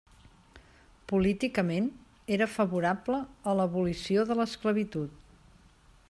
Políticament, 1.11 1.89
era 2.37 2.47
favorable 2.53 3.19
a 3.51 3.53
l'abolició 3.59 4.27
de 4.31 4.39
l'esclavitud. 4.39 5.21